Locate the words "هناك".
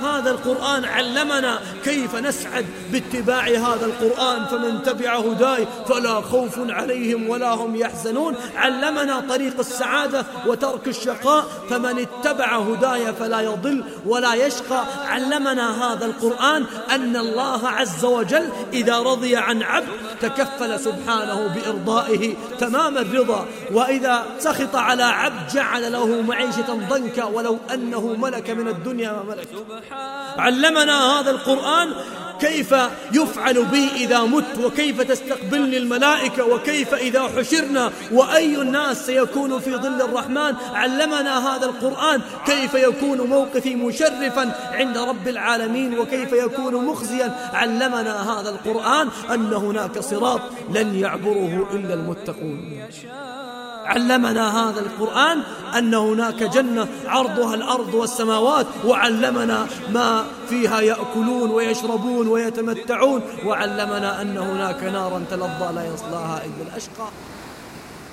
49.52-49.98, 55.94-56.42, 64.38-64.82